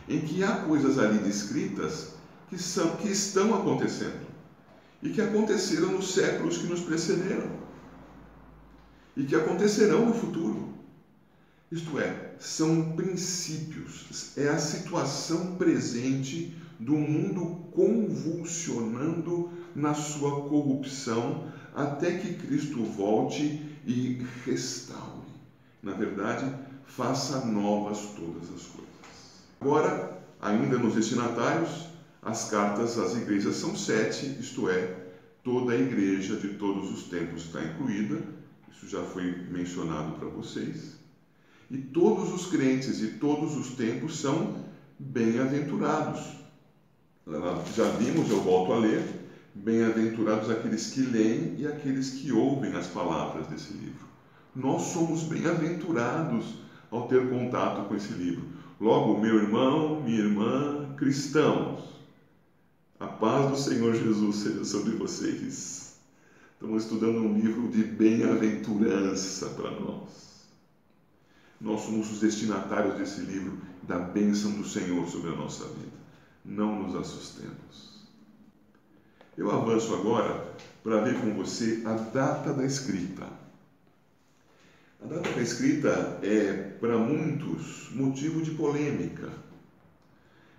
em 0.08 0.22
que 0.22 0.44
há 0.44 0.58
coisas 0.58 0.98
ali 1.00 1.20
descritas 1.20 2.08
que, 2.50 2.58
são, 2.58 2.98
que 2.98 3.08
estão 3.08 3.56
acontecendo 3.56 4.28
e 5.02 5.10
que 5.10 5.22
aconteceram 5.22 5.92
nos 5.92 6.14
séculos 6.14 6.58
que 6.58 6.68
nos 6.68 6.82
precederam 6.82 7.52
e 9.16 9.24
que 9.24 9.36
acontecerão 9.36 10.06
no 10.06 10.14
futuro. 10.14 10.74
Isto 11.72 12.00
é, 12.00 12.34
são 12.40 12.94
princípios, 12.94 14.32
é 14.36 14.48
a 14.50 14.58
situação 14.58 15.56
presente 15.56 16.58
do 16.80 16.96
mundo 16.96 17.68
convulsionando 17.72 19.52
na 19.76 19.94
sua 19.94 20.50
corrupção 20.50 21.48
até 21.76 22.18
que 22.18 22.34
Cristo 22.34 22.84
volte 22.84 23.78
e 23.86 24.26
restaure. 24.46 25.39
Na 25.82 25.94
verdade, 25.94 26.52
faça 26.86 27.46
novas 27.46 28.00
todas 28.16 28.44
as 28.54 28.68
coisas. 28.68 28.90
Agora, 29.62 30.22
ainda 30.42 30.78
nos 30.78 30.96
destinatários, 30.96 31.88
as 32.22 32.50
cartas 32.50 32.98
às 32.98 33.16
igrejas 33.16 33.56
são 33.56 33.76
sete, 33.76 34.26
isto 34.40 34.70
é, 34.70 34.96
toda 35.44 35.74
a 35.74 35.78
igreja 35.78 36.36
de 36.36 36.50
todos 36.56 36.92
os 36.92 37.04
tempos 37.04 37.44
está 37.44 37.64
incluída, 37.64 38.22
isso 38.72 38.88
já 38.88 39.02
foi 39.02 39.48
mencionado 39.50 40.14
para 40.18 40.28
vocês. 40.28 40.98
E 41.72 41.78
todos 41.78 42.34
os 42.34 42.48
crentes 42.48 42.98
de 42.98 43.08
todos 43.08 43.56
os 43.56 43.70
tempos 43.70 44.20
são 44.20 44.66
bem-aventurados 44.98 46.40
já 47.76 47.84
vimos, 47.92 48.30
eu 48.32 48.42
volto 48.42 48.74
a 48.74 48.80
ler, 48.80 49.04
bem-aventurados 49.54 50.50
aqueles 50.50 50.88
que 50.88 51.02
leem 51.02 51.56
e 51.60 51.68
aqueles 51.68 52.10
que 52.10 52.32
ouvem 52.32 52.74
as 52.76 52.88
palavras 52.88 53.46
desse 53.48 53.72
livro. 53.74 54.09
Nós 54.56 54.84
somos 54.84 55.24
bem-aventurados 55.24 56.56
ao 56.92 57.08
ter 57.08 57.30
contato 57.30 57.88
com 57.88 57.96
esse 57.96 58.14
livro. 58.14 58.44
Logo, 58.80 59.20
meu 59.20 59.36
irmão, 59.36 60.02
minha 60.02 60.20
irmã, 60.20 60.94
cristãos, 60.98 61.82
a 63.00 63.08
paz 63.08 63.50
do 63.50 63.58
Senhor 63.58 63.94
Jesus 63.96 64.36
seja 64.38 64.64
sobre 64.64 64.92
vocês. 64.96 65.96
Estamos 66.54 66.84
estudando 66.84 67.20
um 67.20 67.38
livro 67.38 67.70
de 67.70 67.84
bem-aventurança 67.84 69.50
para 69.50 69.72
nós. 69.72 70.48
Nós 71.62 71.82
somos 71.82 72.12
os 72.12 72.20
destinatários 72.20 72.96
desse 72.96 73.22
livro, 73.22 73.58
da 73.84 74.00
bênção 74.00 74.52
do 74.52 74.66
Senhor 74.66 75.08
sobre 75.08 75.32
a 75.32 75.36
nossa 75.36 75.66
vida 75.66 76.00
não 76.50 76.84
nos 76.84 76.96
assustemos. 76.96 78.00
Eu 79.38 79.52
avanço 79.52 79.94
agora 79.94 80.54
para 80.84 81.02
ver 81.02 81.20
com 81.22 81.34
você 81.34 81.84
a 81.86 81.94
data 81.94 82.54
da 82.54 82.66
escrita. 82.66 83.28
A 85.02 85.06
data 85.06 85.32
da 85.32 85.42
escrita 85.42 86.20
é, 86.22 86.52
para 86.80 86.98
muitos, 86.98 87.90
motivo 87.94 88.42
de 88.42 88.52
polêmica. 88.52 89.30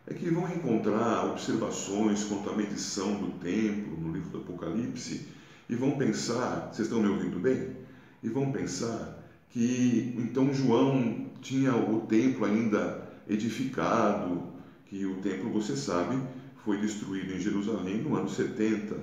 É 0.07 0.15
que 0.15 0.31
vão 0.31 0.51
encontrar 0.51 1.27
observações 1.27 2.25
quanto 2.25 2.49
à 2.49 2.57
medição 2.57 3.15
do 3.17 3.33
templo 3.39 4.01
no 4.01 4.13
livro 4.13 4.31
do 4.31 4.39
Apocalipse 4.39 5.29
e 5.69 5.77
vão 5.77 5.93
pensar, 5.93 6.71
vocês 6.73 6.89
estão 6.89 7.03
me 7.03 7.09
ouvindo 7.09 7.39
bem? 7.39 7.77
E 8.23 8.29
vão 8.31 8.51
pensar 8.51 9.23
que 9.51 10.15
então 10.17 10.55
João 10.55 11.27
tinha 11.43 11.77
o 11.77 12.01
templo 12.07 12.47
ainda 12.47 13.09
edificado, 13.29 14.55
que 14.87 15.05
o 15.05 15.17
templo, 15.17 15.53
você 15.53 15.77
sabe, 15.77 16.19
foi 16.65 16.79
destruído 16.79 17.35
em 17.35 17.41
Jerusalém 17.41 17.99
no 17.99 18.17
ano 18.17 18.29
70 18.29 18.97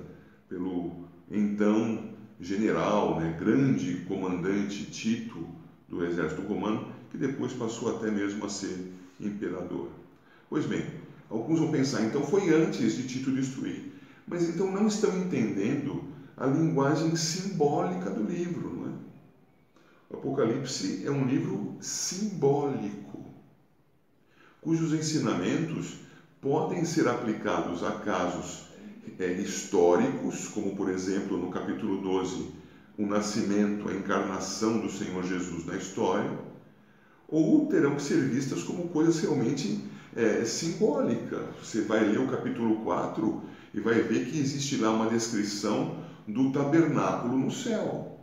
pelo 0.49 1.05
então 1.29 2.16
general, 2.39 3.19
né, 3.19 3.35
grande 3.39 3.97
comandante 4.07 4.85
Tito 4.85 5.47
do 5.87 6.03
exército 6.03 6.41
romano, 6.41 6.87
que 7.09 7.17
depois 7.17 7.53
passou 7.53 7.89
até 7.89 8.11
mesmo 8.11 8.45
a 8.45 8.49
ser 8.49 8.79
imperador. 9.19 9.87
Pois 10.49 10.65
bem, 10.65 10.85
alguns 11.29 11.59
vão 11.59 11.71
pensar, 11.71 12.03
então 12.03 12.23
foi 12.23 12.49
antes 12.49 12.95
de 12.95 13.05
Tito 13.05 13.31
destruir. 13.31 13.83
Mas 14.27 14.43
então 14.43 14.69
não 14.69 14.87
estão 14.87 15.15
entendendo 15.15 16.03
a 16.35 16.45
linguagem 16.45 17.15
simbólica 17.15 18.11
do 18.11 18.23
livro, 18.23 18.69
não 18.69 18.87
é? 18.87 18.91
O 20.09 20.17
Apocalipse 20.17 21.01
é 21.03 21.11
um 21.11 21.25
livro 21.25 21.75
simbólico 21.79 23.27
cujos 24.67 24.91
ensinamentos 24.91 25.97
podem 26.41 26.83
ser 26.83 27.07
aplicados 27.07 27.83
a 27.83 27.93
casos 27.93 28.66
é, 29.19 29.31
históricos, 29.33 30.47
como 30.47 30.75
por 30.75 30.89
exemplo 30.89 31.37
no 31.37 31.49
capítulo 31.49 32.01
12, 32.01 32.49
o 32.97 33.05
nascimento, 33.05 33.89
a 33.89 33.93
encarnação 33.93 34.79
do 34.79 34.89
Senhor 34.89 35.23
Jesus 35.23 35.65
na 35.65 35.75
história, 35.75 36.31
ou 37.27 37.67
terão 37.67 37.95
que 37.95 38.01
ser 38.01 38.21
vistas 38.21 38.63
como 38.63 38.87
coisas 38.89 39.19
realmente 39.19 39.83
é, 40.15 40.43
simbólicas. 40.45 41.43
Você 41.61 41.81
vai 41.81 42.05
ler 42.05 42.19
o 42.19 42.27
capítulo 42.27 42.77
4 42.77 43.41
e 43.73 43.79
vai 43.79 44.01
ver 44.01 44.25
que 44.25 44.39
existe 44.39 44.77
lá 44.77 44.91
uma 44.91 45.09
descrição 45.09 46.03
do 46.27 46.51
tabernáculo 46.51 47.37
no 47.37 47.51
céu. 47.51 48.17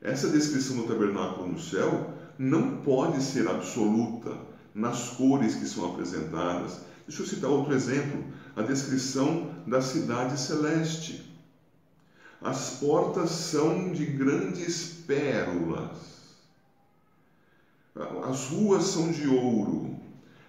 Essa 0.00 0.28
descrição 0.28 0.76
do 0.76 0.84
tabernáculo 0.84 1.48
no 1.48 1.58
céu 1.58 2.14
não 2.38 2.78
pode 2.78 3.22
ser 3.22 3.48
absoluta, 3.48 4.36
nas 4.74 5.08
cores 5.08 5.54
que 5.54 5.64
são 5.64 5.86
apresentadas. 5.86 6.80
Deixa 7.06 7.22
eu 7.22 7.26
citar 7.26 7.50
outro 7.50 7.74
exemplo: 7.74 8.24
a 8.56 8.62
descrição 8.62 9.54
da 9.66 9.82
cidade 9.82 10.40
celeste. 10.40 11.20
As 12.40 12.70
portas 12.70 13.28
são 13.30 13.92
de 13.92 14.06
grandes 14.06 14.84
pérolas. 15.06 16.16
As 18.24 18.46
ruas 18.46 18.84
são 18.84 19.10
de 19.10 19.28
ouro. 19.28 19.94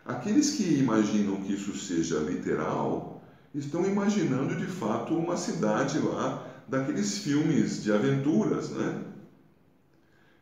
Aqueles 0.06 0.52
que 0.52 0.80
imaginam 0.80 1.42
que 1.42 1.52
isso 1.54 1.76
seja 1.76 2.20
literal 2.20 3.22
estão 3.54 3.86
imaginando 3.86 4.56
de 4.56 4.68
fato 4.68 5.14
uma 5.14 5.36
cidade 5.36 6.00
lá 6.00 6.48
daqueles 6.66 7.18
filmes 7.18 7.84
de 7.84 7.92
aventuras, 7.92 8.70
né? 8.70 9.04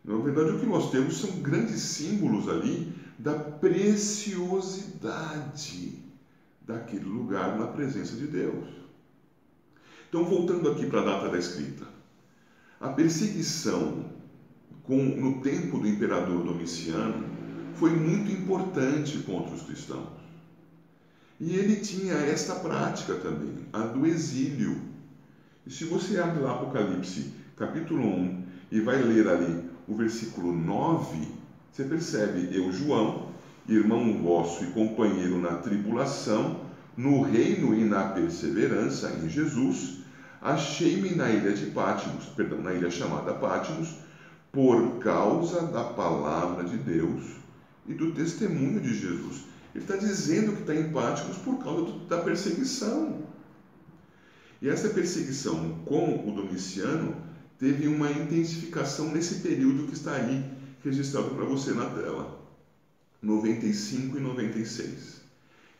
Na 0.04 0.16
verdade, 0.18 0.52
o 0.52 0.60
que 0.60 0.68
nós 0.68 0.92
temos 0.92 1.18
são 1.18 1.42
grandes 1.42 1.82
símbolos 1.82 2.48
ali 2.48 2.94
da 3.18 3.34
preciosidade 3.34 6.05
daquele 6.66 7.06
lugar 7.06 7.58
na 7.58 7.68
presença 7.68 8.16
de 8.16 8.28
Deus. 8.28 8.66
Então, 10.10 10.26
voltando 10.26 10.70
aqui 10.70 10.86
para 10.86 11.02
a 11.02 11.06
data 11.06 11.30
da 11.30 11.38
escrita, 11.38 11.86
a 12.80 12.90
perseguição 12.90 14.06
com, 14.84 14.98
no 14.98 15.42
tempo 15.42 15.80
do 15.80 15.88
imperador 15.88 16.44
Domiciano 16.44 17.26
foi 17.76 17.92
muito 17.92 18.32
importante 18.32 19.18
contra 19.20 19.54
os 19.54 19.62
cristãos. 19.64 20.08
E 21.40 21.56
ele 21.56 21.78
tinha 21.78 22.14
esta 22.14 22.56
prática 22.56 23.16
também, 23.16 23.68
a 23.74 23.80
do 23.80 24.06
exílio. 24.06 24.80
E 25.66 25.72
se 25.72 25.84
você 25.86 26.20
abre 26.20 26.42
lá 26.42 26.54
Apocalipse, 26.54 27.34
capítulo 27.58 28.08
1, 28.08 28.46
e 28.72 28.80
vai 28.80 29.02
ler 29.02 29.28
ali 29.28 29.70
o 29.88 29.96
versículo 29.96 30.54
9, 30.54 31.28
você 31.72 31.84
percebe: 31.84 32.56
Eu, 32.56 32.72
João, 32.72 33.25
irmão 33.68 34.22
vosso 34.22 34.64
e 34.64 34.68
companheiro 34.68 35.40
na 35.42 35.58
tribulação, 35.58 36.62
no 36.96 37.22
reino 37.22 37.74
e 37.74 37.84
na 37.84 38.10
perseverança 38.10 39.12
em 39.24 39.30
Jesus, 39.30 39.98
achei-me 40.42 41.16
na 41.16 41.30
ilha 41.30 41.54
de 41.54 41.66
Pátimos, 41.68 42.26
perdão, 42.36 42.62
na 42.62 42.74
ilha 42.74 42.90
chamada 42.90 43.34
Pátimos, 43.34 43.96
por 44.52 45.00
causa 45.00 45.64
da 45.64 45.84
palavra 45.84 46.64
de 46.64 46.78
Deus 46.78 47.24
e 47.88 47.94
do 47.94 48.12
testemunho 48.12 48.80
de 48.80 48.94
Jesus. 48.94 49.44
Ele 49.74 49.84
está 49.84 49.98
dizendo 49.98 50.54
que 50.54 50.62
está 50.62 50.74
em 50.74 50.90
Pátimos 50.92 51.38
por 51.38 51.62
causa 51.62 51.92
da 52.08 52.20
perseguição. 52.20 53.24
E 54.62 54.70
essa 54.70 54.90
perseguição 54.90 55.80
com 55.86 56.28
o 56.28 56.32
Domiciano 56.32 57.16
teve 57.60 57.88
uma 57.88 58.10
intensificação 58.10 59.12
nesse 59.12 59.36
período 59.36 59.88
que 59.88 59.94
está 59.94 60.14
aí 60.14 60.46
registrado 60.84 61.32
para 61.32 61.44
você 61.44 61.72
na 61.72 61.86
tela, 61.86 62.45
95 63.26 64.18
e 64.18 64.22
96, 64.22 65.22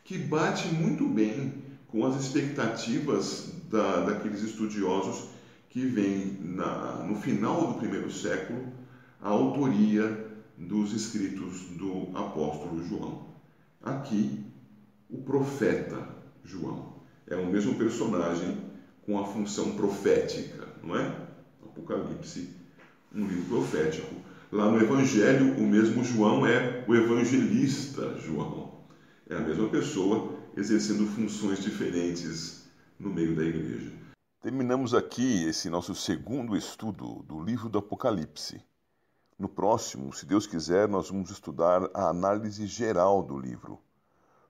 que 0.02 0.18
bate 0.18 0.66
muito 0.66 1.06
bem 1.06 1.62
com 1.86 2.04
as 2.04 2.20
expectativas 2.20 3.48
da, 3.70 4.00
daqueles 4.00 4.42
estudiosos 4.42 5.24
que 5.70 5.86
veem 5.86 6.36
no 7.06 7.14
final 7.16 7.68
do 7.68 7.74
primeiro 7.74 8.10
século 8.10 8.66
a 9.22 9.28
autoria 9.28 10.26
dos 10.56 10.92
escritos 10.92 11.60
do 11.76 12.10
apóstolo 12.16 12.82
João. 12.82 13.26
Aqui, 13.80 14.44
o 15.08 15.18
profeta 15.18 16.08
João 16.44 16.94
é 17.28 17.36
o 17.36 17.46
mesmo 17.46 17.76
personagem 17.76 18.58
com 19.02 19.20
a 19.20 19.24
função 19.24 19.76
profética, 19.76 20.66
não 20.82 20.96
é? 20.96 21.14
Apocalipse, 21.62 22.48
um 23.14 23.24
livro 23.24 23.44
profético. 23.44 24.25
Lá 24.52 24.70
no 24.70 24.80
Evangelho, 24.80 25.58
o 25.58 25.66
mesmo 25.66 26.04
João 26.04 26.46
é 26.46 26.84
o 26.86 26.94
evangelista 26.94 28.16
João. 28.18 28.86
É 29.28 29.34
a 29.34 29.40
mesma 29.40 29.68
pessoa 29.68 30.38
exercendo 30.56 31.04
funções 31.08 31.60
diferentes 31.60 32.70
no 32.96 33.12
meio 33.12 33.34
da 33.34 33.42
igreja. 33.42 33.90
Terminamos 34.40 34.94
aqui 34.94 35.44
esse 35.48 35.68
nosso 35.68 35.96
segundo 35.96 36.56
estudo 36.56 37.24
do 37.24 37.42
livro 37.42 37.68
do 37.68 37.78
Apocalipse. 37.78 38.62
No 39.36 39.48
próximo, 39.48 40.12
se 40.12 40.24
Deus 40.24 40.46
quiser, 40.46 40.86
nós 40.86 41.10
vamos 41.10 41.30
estudar 41.30 41.90
a 41.92 42.08
análise 42.08 42.68
geral 42.68 43.24
do 43.24 43.36
livro, 43.36 43.80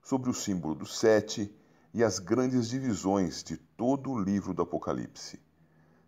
sobre 0.03 0.29
o 0.29 0.35
símbolo 0.35 0.75
do 0.75 0.85
sete 0.85 1.51
e 1.95 2.05
as 2.05 2.19
grandes 2.19 2.69
divisões 2.69 3.43
de 3.43 3.57
todo 3.57 4.11
o 4.11 4.21
livro 4.21 4.53
do 4.53 4.61
Apocalipse. 4.61 5.41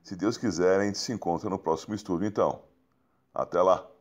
Se 0.02 0.14
Deus 0.14 0.36
quiser, 0.36 0.78
a 0.78 0.84
gente 0.84 0.98
se 0.98 1.10
encontra 1.10 1.48
no 1.48 1.58
próximo 1.58 1.94
estudo, 1.94 2.26
então. 2.26 2.67
Até 3.38 3.62
lá! 3.62 3.97